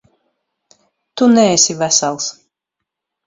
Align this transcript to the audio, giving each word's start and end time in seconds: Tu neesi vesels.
Tu 1.15 1.27
neesi 1.33 1.75
vesels. 1.81 2.31